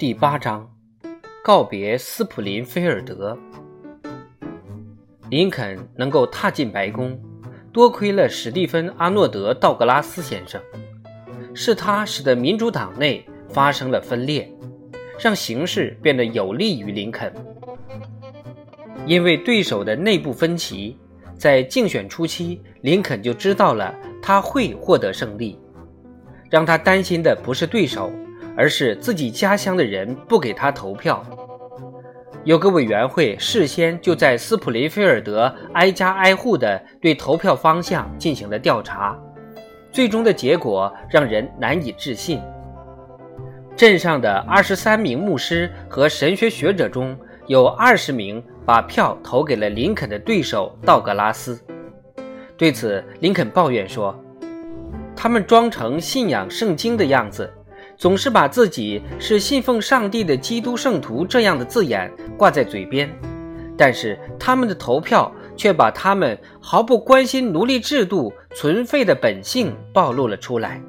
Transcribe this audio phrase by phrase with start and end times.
[0.00, 0.66] 第八章，
[1.44, 3.38] 告别斯普林菲尔德。
[5.28, 7.20] 林肯能够踏进白宫，
[7.70, 10.58] 多亏了史蒂芬·阿诺德·道格拉斯先生，
[11.52, 14.50] 是他使得民主党内发生了分裂，
[15.18, 17.30] 让形势变得有利于林肯。
[19.04, 20.96] 因为对手的内部分歧，
[21.36, 25.60] 在竞选初期，林肯就知道了他会获得胜利。
[26.48, 28.10] 让他担心的不是对手。
[28.60, 31.24] 而是自己家乡的人不给他投票。
[32.44, 39.18] 有个委员会事先就在斯普林菲尔德挨家挨户地对投票方向进行了调查，
[39.90, 42.38] 最终的结果让人难以置信。
[43.74, 47.16] 镇上的二十三名牧师和神学学者中
[47.46, 51.58] 有二十名把票投给了林肯的对手道格拉斯。
[52.58, 54.14] 对此，林肯抱怨说
[55.16, 57.50] ：“他们装成信仰圣经的样子。”
[58.00, 63.06] 总是把自己是信奉上帝的基督圣徒这样的字眼挂在嘴边，
[63.76, 70.80] 但是他们的投票却把他们毫不关心奴隶制度存废的本性暴露了出来。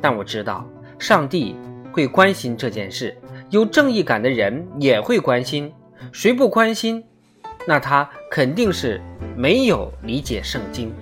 [0.00, 1.54] 但我知道，上帝
[1.92, 3.16] 会关心这件事，
[3.50, 5.72] 有正义感的人也会关心。
[6.10, 7.04] 谁不关心，
[7.68, 9.00] 那他肯定是
[9.36, 10.92] 没有理解圣经。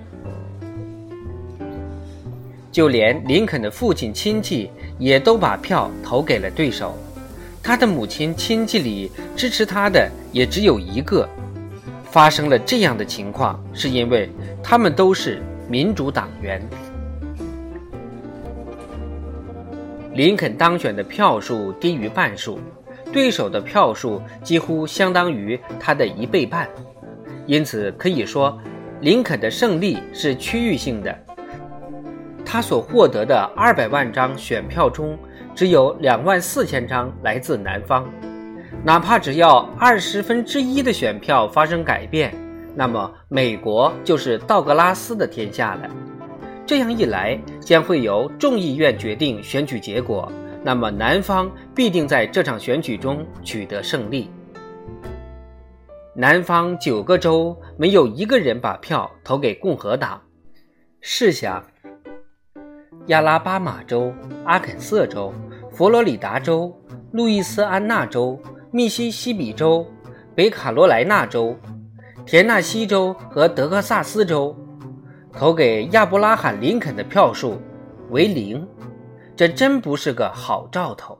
[2.75, 4.69] 就连林肯的父亲亲戚。
[4.97, 6.97] 也都把票投给了对手，
[7.61, 11.27] 他的母亲亲戚里支持他的也只有一个。
[12.09, 14.29] 发生了这样的情况，是因为
[14.63, 16.61] 他们都是民主党员。
[20.13, 22.57] 林肯当选的票数低于半数，
[23.11, 26.69] 对手的票数几乎相当于他的一倍半，
[27.45, 28.57] 因此可以说，
[29.01, 31.24] 林肯的胜利是区域性的。
[32.45, 35.17] 他所获得的二百万张选票中，
[35.55, 38.07] 只有两万四千张来自南方。
[38.83, 42.33] 哪怕只要二十分之一的选票发生改变，
[42.75, 45.89] 那么美国就是道格拉斯的天下了。
[46.67, 50.31] 这样一来，将会由众议院决定选举结果。
[50.63, 54.29] 那么南方必定在这场选举中取得胜利。
[56.15, 60.21] 南方九个州没有一个人把票投给共和党。
[61.01, 61.63] 试想。
[63.07, 64.11] 亚拉巴马州、
[64.45, 65.31] 阿肯色州、
[65.71, 66.75] 佛罗里达州、
[67.11, 68.39] 路易斯安那州、
[68.71, 69.85] 密西西比州、
[70.33, 71.55] 北卡罗来纳州、
[72.25, 74.55] 田纳西州和德克萨斯州
[75.31, 77.61] 投给亚伯拉罕·林肯的票数
[78.09, 78.67] 为零，
[79.35, 81.15] 这真不是个好兆头。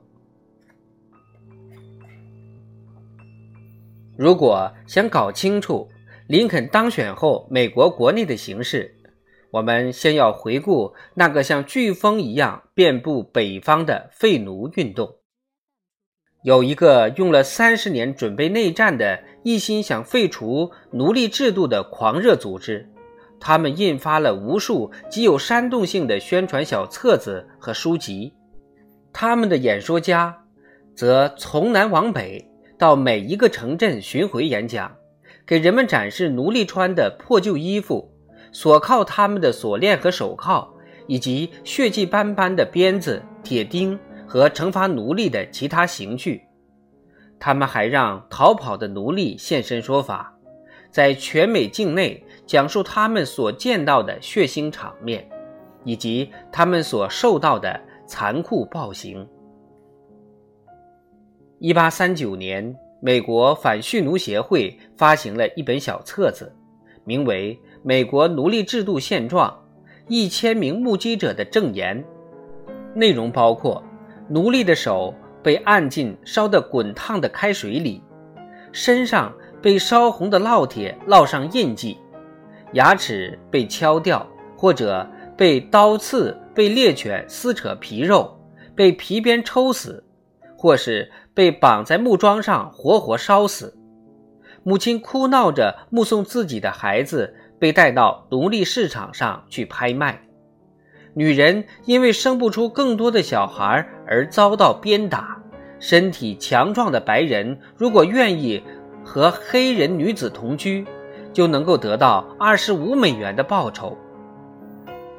[4.17, 5.87] 如果想搞清楚
[6.27, 8.94] 林肯当选后美国国内的形势，
[9.55, 15.15] 我们先要回顾那个像飓风一样遍布北方的废奴运动。
[16.43, 22.89] 有一个用了三十年准备内战的，一心想废除奴隶制度的狂热组织，
[23.39, 28.33] 他们印发了无数极有煽动性的宣传小册子和书籍。
[29.13, 30.43] 他们的演说家
[30.93, 32.45] 则从南往北
[32.77, 34.97] 到每一个城镇巡回演讲，
[35.47, 38.11] 给人们展示奴隶穿的破旧衣服。
[38.55, 40.65] 锁铐他们的锁链和手铐，
[41.07, 46.41] 以及血迹斑斑的鞭子、铁钉和惩罚奴隶的其他刑具。
[47.37, 50.33] 他们还让逃跑的奴隶现身说法，
[50.89, 55.27] 在全美境内讲述他们所见到的血腥场面，
[55.83, 57.77] 以及他们所受到的
[58.07, 59.27] 残酷暴行。
[61.59, 66.55] 一八三九年，美国反蓄奴协会发行了一本小册子，
[67.03, 67.59] 名为。
[67.87, 69.63] 美国奴隶制度现状，
[70.07, 72.03] 一千名目击者的证言，
[72.95, 73.83] 内容包括：
[74.27, 75.13] 奴隶的手
[75.43, 78.01] 被按进烧得滚烫的开水里，
[78.71, 79.31] 身上
[79.61, 81.95] 被烧红的烙铁烙上印记，
[82.73, 84.25] 牙齿被敲掉，
[84.57, 85.07] 或者
[85.37, 88.35] 被刀刺、被猎犬撕扯皮肉、
[88.75, 90.03] 被皮鞭抽死，
[90.57, 93.77] 或是被绑在木桩上活活烧死。
[94.63, 97.35] 母亲哭闹着目送自己的孩子。
[97.65, 100.21] 被带到奴隶市场上去拍卖，
[101.15, 105.41] 女人因为生不出更多的小孩而遭到鞭打。
[105.79, 108.63] 身体强壮的白人如果愿意
[109.03, 110.85] 和黑人女子同居，
[111.33, 113.97] 就能够得到二十五美元的报酬。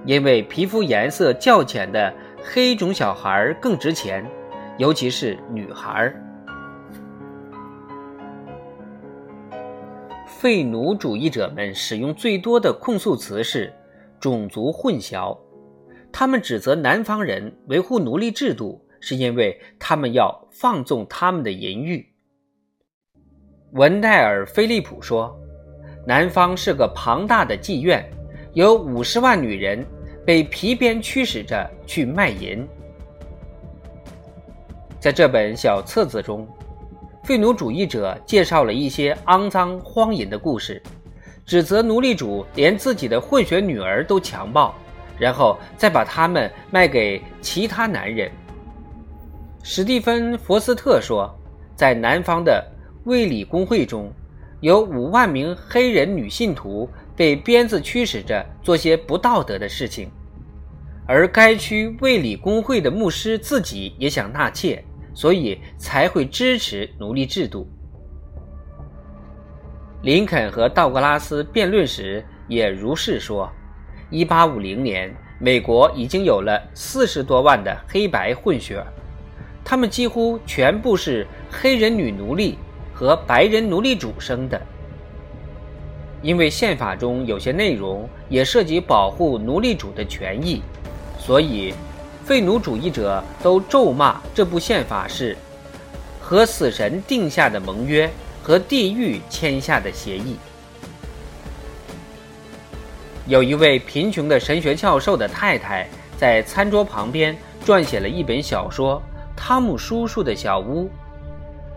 [0.05, 4.25] 因为皮肤颜色较浅的黑种小孩更值钱，
[4.79, 6.15] 尤其是女孩。
[10.47, 13.75] 废奴主义者们使用最多的控诉词是
[14.21, 15.37] 种族混淆，
[16.13, 22.07] 他们指责南方人维护奴隶制度，是因为他们要放纵他们的淫欲。
[23.73, 25.37] 文戴尔·菲利普说
[26.07, 28.09] ：“南方是个庞大的妓院，
[28.53, 29.85] 有五十万女人
[30.25, 32.65] 被皮鞭驱使着去卖淫。”
[35.01, 36.47] 在这本小册子中，
[37.27, 40.81] 废奴主义者介绍了一些肮脏荒淫的故事，
[41.45, 44.73] 指责奴隶主连自己的混血女儿都强暴，
[45.19, 48.31] 然后再把她们卖给其他男人。
[49.65, 51.29] 史蒂芬·佛斯特说，
[51.75, 52.65] 在南方的
[53.07, 54.09] 卫理公会中，
[54.61, 60.09] 有五万名黑人女信徒被鞭子驱使着做些不道德的事情，
[61.09, 64.81] 而该区卫理公会的牧师自己也想纳妾。
[65.17, 67.67] 所以才会支持奴隶制度。
[70.03, 73.51] 林肯和道格拉斯辩论时也如是说。
[74.11, 78.85] 一八五零年，美国已经有了四十多万的黑白混血，
[79.65, 82.59] 他们几乎全部是黑人女奴隶
[82.93, 84.61] 和白人奴隶主生的。
[86.23, 90.61] 因为宪法中有些内容也涉及保护奴隶主的权益，
[91.19, 91.73] 所以。
[92.27, 95.37] 废奴主义者都咒骂这部宪法是
[96.21, 98.11] 和死神定下的盟约
[98.43, 100.37] 和地狱签下的协议。
[103.29, 105.87] 有一位贫穷的神学教授的太太
[106.19, 109.01] 在餐桌旁边撰写了一本小说
[109.39, 110.87] 《汤姆叔叔的小屋》。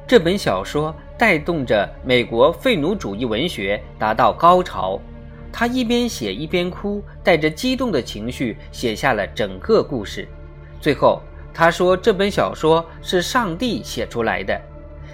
[0.08, 5.00] 这本小说带动着美国废奴主义文学达到高潮。
[5.54, 10.28] 他一边写一边哭，带着激动的情绪写下了整个故事。
[10.80, 11.22] 最后，
[11.54, 14.60] 他说：“这本小说是上帝写出来的。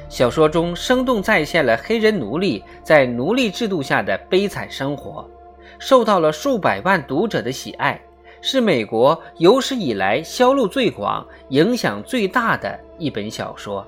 [0.08, 5.28] 小说中生动再现了黑人奴隶在奴隶制度下的悲惨生活，
[5.80, 8.00] 受到了数百万读者的喜爱，
[8.42, 13.86] 是美国有史以来销路最广、影响最大的一本小说。”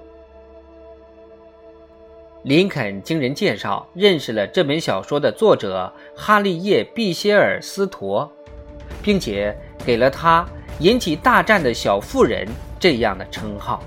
[2.42, 8.32] 林肯经人介绍认识了这本小说的作者哈利叶·毕歇尔斯陀，
[9.04, 10.44] 并且给了他。
[10.80, 12.48] 引起大战的小妇人
[12.80, 13.82] 这样的称号。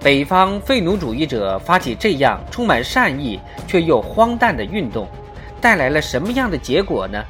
[0.00, 5.06] 北方废奴主义者发起这样充满善意却又荒诞的运动，
[5.60, 7.22] 带来了什么样的结果呢？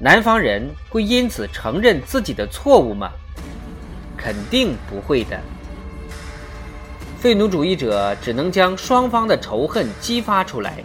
[0.00, 3.10] 南方人会因此承认自己的错误吗？
[4.16, 5.38] 肯定不会的。
[7.20, 10.82] 废奴主义者只能将双方的仇恨激发出来。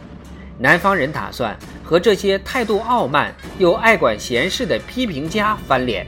[0.60, 6.06] 南方人打算和这些态度傲慢又爱管闲事的批评家翻脸，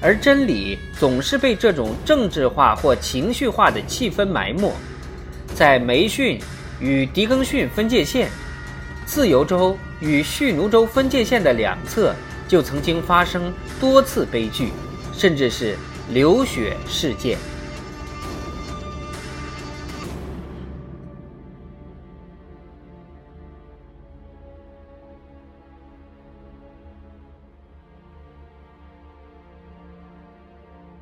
[0.00, 4.72] 而真理总是被这种政治化或情绪化的气氛埋没。
[5.54, 6.40] 在梅逊
[6.80, 8.30] 与狄更逊分界线、
[9.04, 12.14] 自由州与蓄奴州分界线的两侧，
[12.48, 14.68] 就曾经发生多次悲剧，
[15.12, 15.76] 甚至是
[16.08, 17.36] 流血事件。